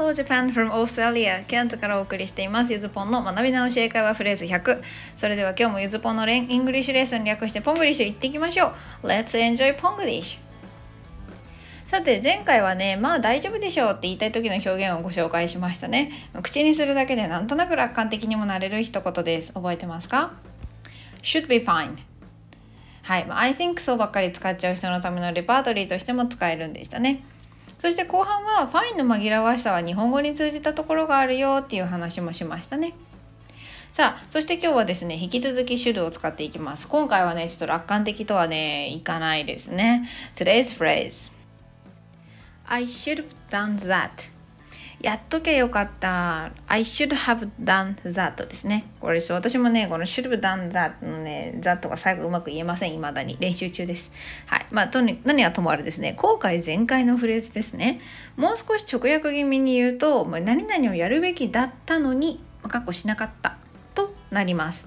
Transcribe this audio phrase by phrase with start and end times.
[0.00, 1.44] Hello Japan from Australia.
[1.44, 2.72] ケアンズからお送りしています。
[2.72, 4.80] ゆずぽんの学び直し英会話フレーズ100
[5.14, 8.68] それでは今日もゆずぽんの Learn English Lesson 略してポングリッシュ行っていきましょ
[9.02, 9.06] う。
[9.06, 16.10] Let's enjoy ポングリッシュさて前回はねまあ大丈夫でしょうって言いたい時の表現をご紹介しましたね。
[16.42, 19.52] 口にするだけでなんとなく楽観的にもなれる一言です。
[19.52, 20.32] 覚えてますか
[21.20, 21.98] ？Should be fine.
[23.02, 27.22] はい、I think so ばっかり使っちゃう人のためのレパートリーとしても使えるんでしたね。
[27.80, 32.94] そして後半はファインの紛らわしさは日本語に通じたところがあるよっていう話もしましたね
[33.92, 36.86] さあ、そして今日はですね、引き続き should を使っていきます。
[36.86, 40.08] 今回はね、ちょっと楽観的とはね、いかないですね。
[40.36, 41.32] Today's phrase
[42.66, 44.30] I should have done that
[45.02, 46.52] やっとけよかった。
[46.66, 48.84] I should have done that ですね。
[49.00, 49.32] これです。
[49.32, 52.92] 私もね、この should have done that のね、that が最後うまく言えません。
[52.92, 53.38] 未だに。
[53.40, 54.12] 練習中です。
[54.44, 54.66] はい。
[54.70, 58.02] まあ、とに、何はともあれですね、後悔全開のフレーズですね。
[58.36, 63.56] もう少し直訳気味に言うと、何々をやるべきだったのに、かっこしなかった
[63.94, 64.86] となります。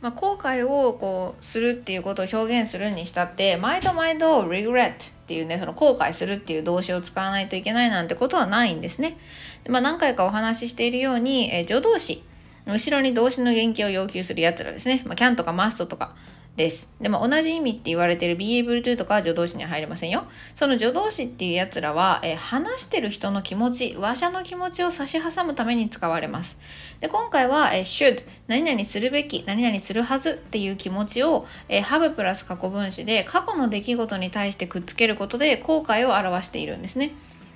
[0.00, 4.96] まあ、後悔をこうするっていうことを表現するにしたって毎度毎度 regret っ
[5.26, 9.18] ていうねその後悔するっていう動詞を使わないといけないなんてことはないんですね。
[9.64, 12.22] でまあ、何回かお話ししているように、え助動詞。
[12.66, 16.14] 後ろに動詞の原型を要求するやつらですね、まあ、can とか must とか。
[16.58, 16.88] です。
[17.00, 20.24] でも同じ意味って言われてる BABLETO とか助動詞には入りませんよ。
[20.56, 26.58] その助動詞っていうやつらは、えー、話してる人の気持ち、話者の気持ちを差し挟むために使われます。
[27.00, 37.12] で、今回は、えー、should、何々するべき、何々するはずっていう気持ちを、えー、have プラス過去分詞で過去の出来事に対してくっつけることで後悔を表しているんですね。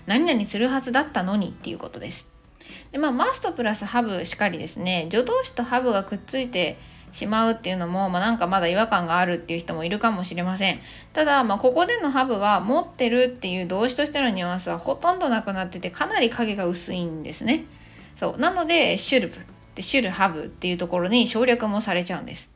[0.06, 2.28] 何々するはずだったのにっていうことです。
[2.92, 6.78] で、まあ、must プラス have しかりですね、助動詞と have がくっついて、
[7.12, 10.80] しまうっていうのも、まあ、なんかまだ違和感があるっていう人もいるかもしれません。
[11.12, 17.64] ただ、まあ、ここでのハブは持ってるっていう動詞としてのニュアンスはほとんどなくなっててかなり影が薄いんですね。
[18.16, 18.40] そう。
[18.40, 19.30] なので、should
[19.74, 22.50] で should have っていうところに省略もされちゃうんです。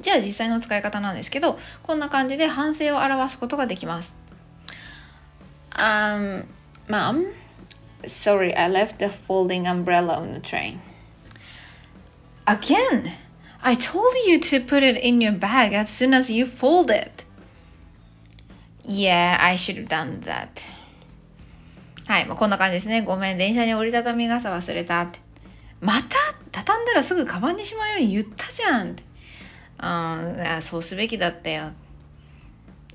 [0.00, 4.14] じゃあ実際の使い方なんですけど、こんな感じで反省を表すことができます。
[5.72, 6.44] Um,
[6.88, 7.26] Mom,
[8.04, 10.78] sorry, I left the folding umbrella on the train.
[12.46, 13.25] Again!
[13.66, 17.24] I told you to put it in your bag as soon as you fold it.
[18.84, 20.68] Yeah, I should have done that.
[22.06, 23.02] はい、まあ、こんな感じですね。
[23.02, 25.18] ごめん、電車に折りたたみ傘忘れたって。
[25.80, 26.16] また
[26.52, 29.02] 畳んだらすぐカバンにしまうように言ったじゃんって。
[29.82, 31.72] うん、そうすべきだったよ。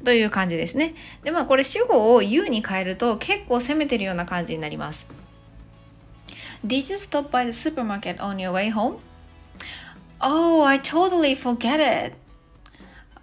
[0.05, 0.95] という感じですね。
[1.25, 5.05] で、まあこれ主語を you に変えると結構攻めてるような感じになります。
[6.65, 8.99] Did you stop by the supermarket on your way home?
[10.23, 12.13] Oh, I totally forget it.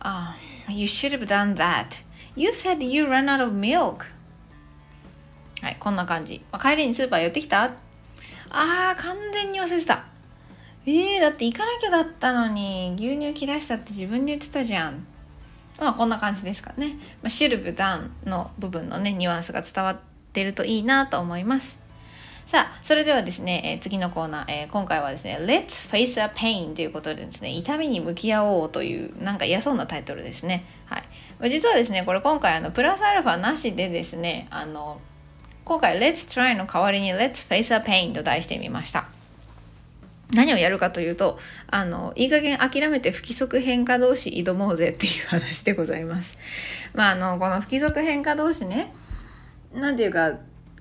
[0.00, 0.32] Uh,
[0.68, 2.02] you should have done that.
[2.34, 4.06] You said you ran out of milk.
[5.60, 6.44] はい、こんな感じ。
[6.52, 7.72] まあ、帰りにスーパー寄ってきた？
[8.50, 10.04] あー、完全に忘れてた。
[10.86, 15.06] えー、だって行かなきゃだったのに、牛乳切らしたって自分で言ってたじゃん。
[15.78, 16.96] まあ、こんな感じですかね。
[17.22, 20.00] まあ、シルブダンの部分のね、ニュアンスが伝わっ
[20.32, 21.80] てるといいなと思います。
[22.48, 30.64] さあ、それではですね、えー、次のコーナー、えー、今回はですね、Let's Face a Pain ということでですね、痛みに向き合おうという、なんか嫌そうなタイトルですね。
[30.86, 31.02] は
[31.42, 31.50] い。
[31.50, 34.98] 実はですね、これ今回あの、プラスアルファなしでですね、あの、
[35.66, 39.08] 今回 Let's Try の代わりに Let's Face a Pain と題してみました。
[40.32, 46.38] 何をやるかというと、あの、いい加減諦めて不規則変化同士挑もうぜっていう話でございます。
[46.94, 48.94] まあ、あの、この不規則変化同士ね、
[49.74, 50.38] なんていうか、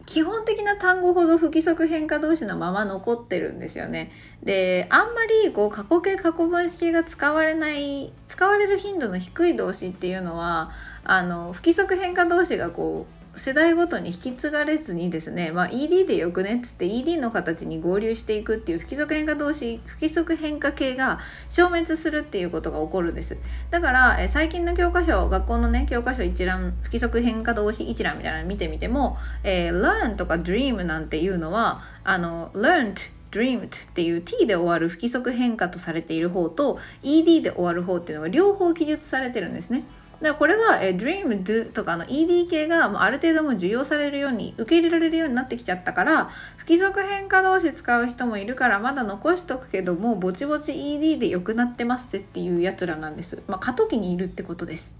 [0.07, 4.11] 基本的な単語ほど不規則変化動詞のまま残ってるんですよね。
[4.41, 10.71] であんまりこう過去形過去分詞形が使われない使われる頻度の低い動詞っていうのは
[11.03, 23.37] あの不規則変化動詞がこう世代ごとに引き継がれずにですね、まあ、ED でよくねっつって ED の形に合流していくっていう不規則変化動詞不規則変化系が消滅するっていうことが起こるんです
[23.69, 39.83] だからえ最近の教科書学校のね教科書一覧不規則変化動詞一覧みたいなの見てみても、えー、learn とか dream なんていうのはあの learned dreamed っていう t で終わる不規則変化とされている方と ed で終わる方っていうのが両方記述されてるんですね。
[40.21, 53.43] だこれは、え Dream Do とかの ED 系がもうある程度も受容されるように受け入れられるようになってきちゃったから不規則変化同士使う人もいるからまだ残しとくけどもうぼちぼち ED で良くなってますっていうやつらなんです。
[53.47, 54.95] まあ過渡期にいるってことです。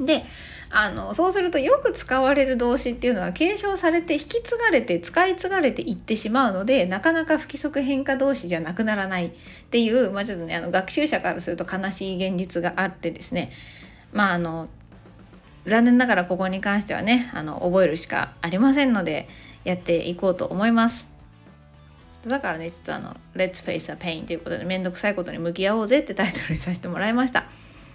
[0.00, 0.24] で
[0.70, 9.30] あのそうするとよく使われる動詞っていうのは継承されて引き継がれて使い継がれていってしまうのでなかなか不規則変化動詞じゃなくならないっ
[9.70, 13.50] ていう、まあ、ちょっとねあの学習者からすると悲しい現実があってですね
[14.12, 14.68] まああの
[15.66, 19.28] 残念ながらここに関してはねあの覚えるしかありませんので
[19.64, 21.06] やっていこうと思います。
[22.26, 27.44] だからねちょっとあの「Let's face a pain」ということで面倒くさいことに向き合おうぜってタイトルにさせてもらいました。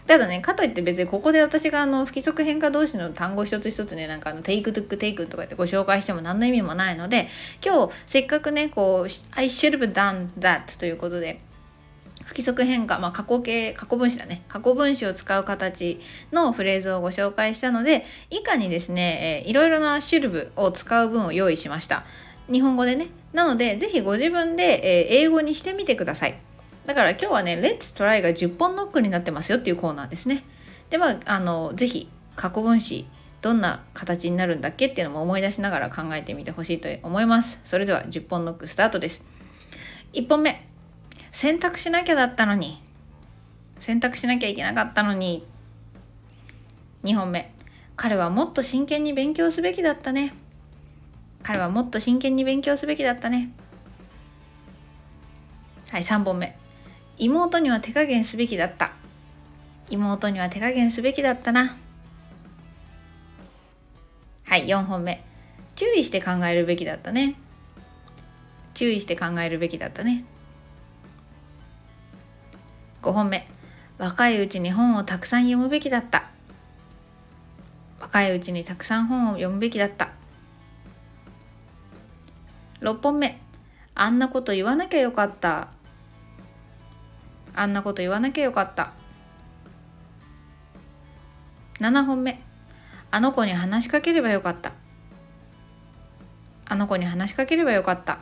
[0.08, 7.30] ただねかといって別にここで私があの不規則変化同士の単語一つ一つねなんかあの take took taken とかってご紹介しても何の意味もないので
[7.66, 11.40] 今日せっかくねこう「I should have done that」ということで
[12.26, 16.00] 不規則変化、まあ、過去形過去分詞だね過去分詞を使う形
[16.32, 22.04] のフレーズをご紹介したので以下にですね、えー、いろいろなシルブを使う文を用意しました
[22.52, 26.38] 日本語でねなのでぜひご自分で、えー、英語にしてみてください
[26.86, 30.44] だから今日はね、レッツトライが10本ノックになってますよっていうコーナーですね。
[30.90, 33.08] で、まあ、あの、ぜひ過去分詞、
[33.42, 34.88] どんな形になるんだっけ？
[34.88, 37.60] っていうのも思い出しながら考えてみてほしいと思います。
[37.64, 39.24] それでは10本ノックスタートです。
[40.14, 40.68] 1本目、
[41.34, 42.82] 選択しなきゃだったのに。
[43.80, 45.46] 選択しなきゃいけなかったのに。
[47.04, 47.54] 2本目、
[47.98, 50.34] 彼はもっと真剣に勉強すべきだったね。
[51.42, 53.52] 彼はもっと真剣に勉強すべきだったね。
[55.90, 56.64] はい、3本目。
[57.18, 58.94] 妹には手加減すべきだった
[59.90, 61.78] 妹には手加減すべきだったな
[64.46, 65.24] はい4本目
[65.76, 67.36] 注意して考えるべきだったね
[68.74, 70.26] 注意して考えるべきだったね
[73.04, 73.48] 5本目。
[73.98, 76.30] 若いうちに本をたくさん読むべきだった。
[78.00, 80.12] 若いうちにたくさん本を読むべきだった。
[82.80, 83.42] 6本目。
[83.94, 85.68] あんなこと言わなきゃよかった。
[87.54, 88.94] あんなこと言わなきゃよかった。
[91.80, 92.42] 7本目。
[93.12, 94.72] あの子に話しかければよかった。
[96.66, 98.20] あの子に話しかければよかった。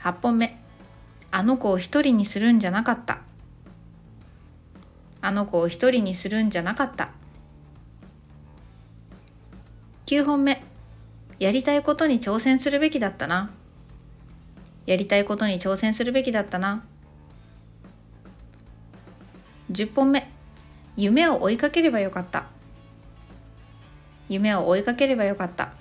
[0.00, 0.65] 8本目。
[1.36, 3.18] あの子を一人にするんじゃなかった。
[5.20, 7.10] あの子を一人にするんじゃなかった。
[10.06, 10.64] 9本目。
[11.38, 13.50] やりたいことに挑戦するべきだったな。
[14.86, 16.86] やりたいことに挑戦するべきだったな。
[19.70, 20.30] 10本目。
[20.96, 22.46] 夢を追いかければよかった。
[24.30, 25.74] 夢を追いかければよかった。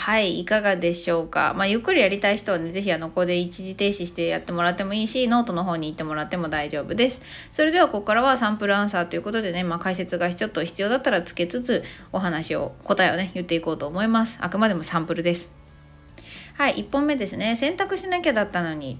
[0.00, 1.52] はいいかがでしょうか？
[1.54, 7.20] まあゆっくりやりたい人はね是非あのここで一時停止してやってもらってもいいしノートの方に行ってもらっても大丈夫です
[7.52, 15.60] それではここからは sample answer ということでね、まあ、解説がちょっと必要だったらつけつつお話を答えをね言っていこうと思いますあくまでもサンプルです
[16.60, 17.56] はい、1本目ですね。
[17.56, 18.98] 洗濯しなきゃだったのに。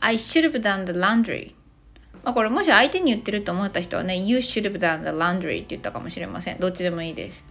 [0.00, 1.52] I should have done the laundry.
[2.24, 6.58] まあ、これもし相手に言ってると思った人はね、You should have done the laundry って言ったかもしれません。
[6.58, 7.44] どっちでもいいです。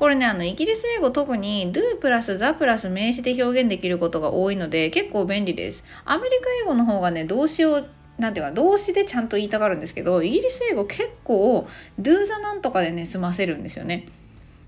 [0.00, 5.84] これね、あの、イギリス英語特に do プラス the プラス名詞で表現できることが多いので結構便利です。
[6.06, 7.84] アメリカ英語の方がね、動詞を
[8.18, 11.66] なんていうか動詞でちゃんと言いたがるんですけどイギリス英語結構
[12.00, 14.06] do the なんとかでね済ませるんですよね。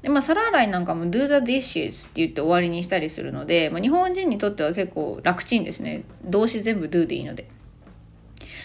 [0.03, 6.05] でまあ、皿洗いなんかも do the dishes って言って終わりにしたりするので、まあ、日本人にとっては結構楽ちんですね。
[6.25, 7.49] 動詞全部 do でいいので。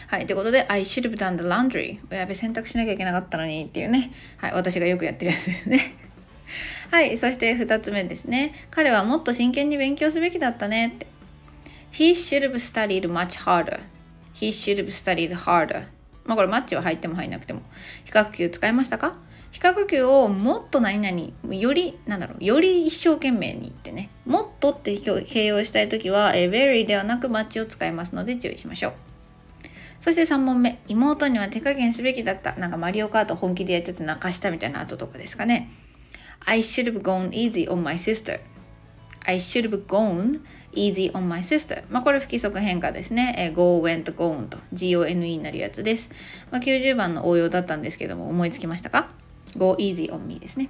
[0.07, 0.25] はい。
[0.25, 1.99] ということで、I should have done the laundry.
[2.13, 4.11] やべ、洗濯しなきゃいけなかったのにっていうね。
[4.37, 4.53] はい。
[4.53, 6.06] 私がよくやってるやつですね。
[6.91, 7.17] はい。
[7.17, 8.53] そして2つ目ですね。
[8.71, 11.07] 彼はもっと真剣に勉強すべきだったねって。
[11.93, 13.79] He should have studied much harder.
[14.33, 15.85] He should have studied harder.
[16.25, 17.61] まあこれマッチは入っても入んなくても。
[18.05, 19.15] 比較級使いましたか？
[19.51, 28.93] 比較級をもっと何々よりなんだろうより一生懸命に言ってねもっとって形容したい時は、え very ではなくマッチを使いますので注意しましょう
[29.99, 35.71] そして3問目妹には手加減すべきだったなんかマリオカート本気でやってて泣かしたみたいな後とかですかね
[36.45, 38.39] I should have gone easy on my sister
[39.25, 40.41] I should have gone
[40.73, 46.09] easy on my sister まあこれ不規則変化ですね、えー、go went gone と gone になるやつです、
[46.51, 49.09] まあ、90番の応用だったんですけども思いつきましたか
[49.57, 50.69] go easy on me ですね。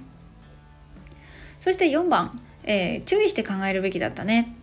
[1.60, 4.54] そして4番、えー、注意して考えるべきだったね。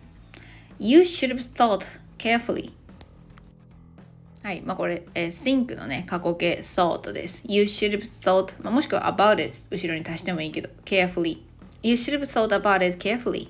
[0.78, 1.86] You should have thought
[2.18, 2.72] carefully.
[4.46, 4.62] はい。
[4.64, 7.42] まあ、これ、えー、think のね、過去形 thought です。
[7.48, 11.38] You should have thought、まあ、もしくは about it 後ろに足してもいいけど、carefully。
[11.82, 13.48] You should have thought about it carefully.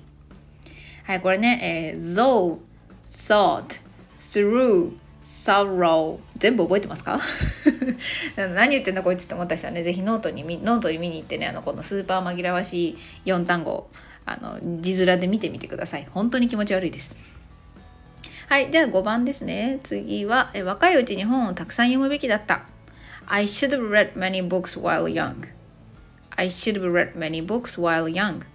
[1.03, 2.57] はい、これね、えー、though,
[3.05, 3.79] thought,
[4.19, 7.21] through, sorrow 全部覚えてますか？
[8.35, 13.87] 何言ってんだこいつって思った人はね、ぜひノートに、ノートに見に行ってね、あの、このスーパー紛らわしい4単語
[14.25, 16.07] あの、字面で見てみてください。
[16.11, 17.11] 本当に気持ち悪いです。
[18.47, 19.81] はい、じゃあ5番ですね。
[19.83, 22.63] 次は、え若いうちに本をたくさん読むべきだった。
[23.25, 25.49] I should have read many books while young.
[26.37, 28.45] I should have read many books while young.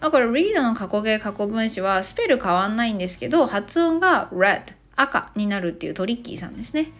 [0.00, 6.92] まあ、これ read の過去形過去分詞はスペル変わんないんですけど発音が red 赤になるっていうトリッキーさんですね。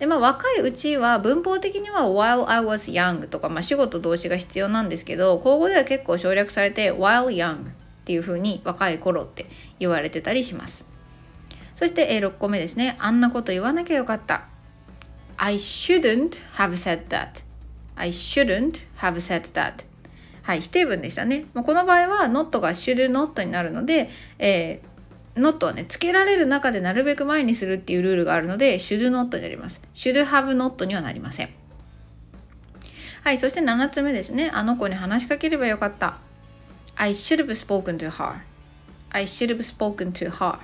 [0.00, 7.72] でまあ若いうちは文法的には while I was young とか、まあ、主語と動詞が必要なんですけど口語では結構省略されて while young っ
[8.04, 9.46] ていう風に若い頃って
[9.78, 10.89] 言われてたりします
[11.80, 14.42] そして、え6個目ですねあんなこと言わなきゃよかった
[15.38, 17.42] I shouldn't have said that
[17.96, 19.86] I shouldn't have said that
[20.42, 21.46] はい、否定文でしたね。
[21.54, 29.80] もうこの場合は not が should not になるので、えー、not はね、つけられる中でなるべく前にするっていうルールがあるので、should not になります。
[29.94, 31.50] should have not にはなりません。
[33.22, 34.50] はい、そして7つ目ですね。
[34.52, 36.18] あの子に話しかければよかった。
[36.96, 38.40] I should have spoken to her.
[39.10, 40.58] I should have spoken to her.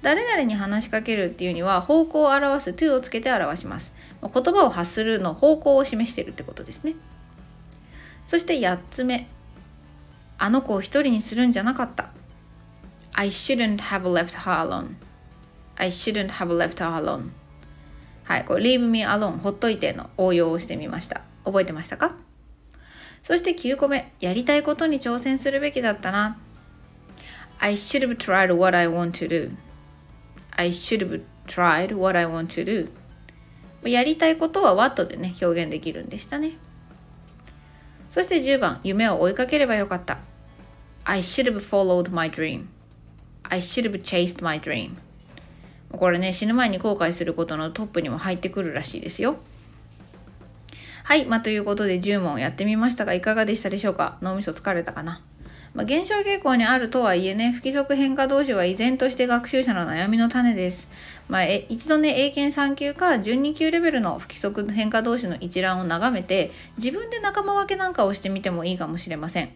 [0.00, 3.92] 誰々に話しかけるっていうには方向を表す to をつけて表します。
[4.22, 6.94] 言葉を発するの方向を示しているってことですね。
[8.26, 9.28] そして8つ目。
[10.38, 12.10] あの子を一人にするんじゃなかった。
[13.12, 14.94] I shouldn't have left her alone.
[15.74, 17.30] I shouldn't have left her alone.
[18.22, 21.22] はい、これ leave me alone ほっといての応用をしてみました。
[21.44, 22.14] 覚えてましたか？
[23.22, 24.12] そして9個目。
[24.20, 26.38] やりたいことに挑戦するべきだったな。
[27.58, 29.50] I should have tried what I want to do.
[30.58, 32.90] I should have tried what I want to do.
[33.88, 36.58] やりたいことは what でね、表現できるんでしたね。
[38.10, 40.18] そして10番、夢を追いかければよかった。
[41.04, 42.66] I should have followed my dream.
[43.44, 44.96] I should have chased my dream.
[45.92, 49.36] これね、死ぬ前に後悔することのトップにも入ってくるらしいですよ。
[51.04, 54.18] はい、まあ、ということで10問やってみましたがいかがでしたでしょうか？
[54.22, 55.22] 脳みそ疲れたかな？
[55.78, 60.88] まあ、減少傾向にあるとはいえね、不規則変化同士は依然として学習者の悩みの種です。
[61.28, 69.50] まあ、え一度ね、英検3級か12級レベルの不規則変化同士の一覧を眺めて、自分で仲間分けなんかをしてみてもいいかもしれません。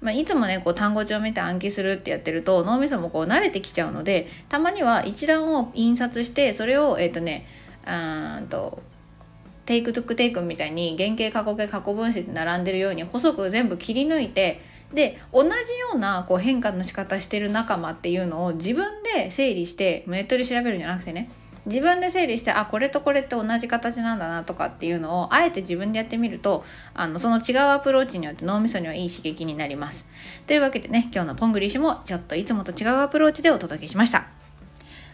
[0.00, 7.46] まあ、いつもね、こう単語帳を見て暗記するってやってると脳みそもこう慣れてきちゃうので、たまには一覧を印刷して、それを、えっ、ー、とね、
[7.86, 8.82] うんと、
[9.64, 14.60] take took taken みたいに原型過去形過去分詞で並んでるように細く全部切り抜いて
[14.92, 15.56] で同じよ
[15.94, 21.30] うなこう変化の仕方してる仲間っていうのを自分で整理してネットで調べるんじゃなくてね
[21.66, 26.64] 自分で整理してあこれとこれって同じ形なんだなとかっていうのをあえて自分でやってみると
[26.94, 30.06] あのその違うアプローチによって脳みそにはいい刺激になります
[30.46, 34.26] というわけでね今日のポングリッシュもちょっといつもと違うアプローチでお届けしました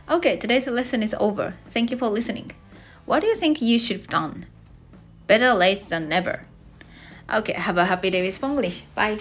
[0.07, 1.55] OK today's lesson is over.
[1.69, 2.53] Thank you for listening.
[3.07, 4.47] What do you think you should have done?
[5.27, 6.41] Better late than never.
[7.29, 8.83] OK have a happy day with Spanglish.
[8.95, 9.19] Bye.